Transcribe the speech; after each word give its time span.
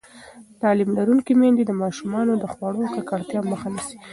تعلیم 0.61 0.89
لرونکې 0.97 1.33
میندې 1.39 1.63
د 1.65 1.71
ماشومانو 1.81 2.33
د 2.37 2.43
خوړو 2.53 2.83
ککړتیا 2.93 3.39
مخه 3.51 3.67
نیسي. 3.73 3.97